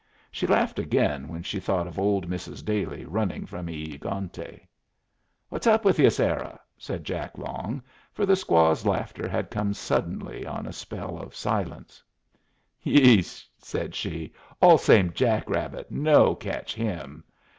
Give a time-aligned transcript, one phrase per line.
[0.31, 2.65] She laughed again when she thought of old Mrs.
[2.65, 4.61] Dailey running from E egante.
[5.49, 10.43] "What's up with ye, Sarah?" said Jack Long, for the squaw's laughter had come suddenly
[10.43, 12.01] on a spell of silence.
[12.83, 14.33] "Hé!" said she.
[14.59, 15.91] "All same jack rabbit.
[15.91, 17.23] No catch him."